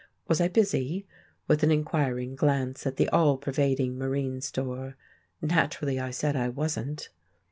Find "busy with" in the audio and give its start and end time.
0.47-1.61